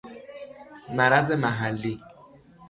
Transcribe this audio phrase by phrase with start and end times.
[0.89, 1.99] مرض محلی